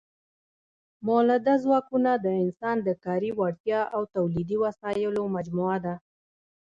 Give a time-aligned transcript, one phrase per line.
[1.05, 5.95] مؤلده ځواکونه د انسان د کاري وړتیا او تولیدي وسایلو مجموعه ده.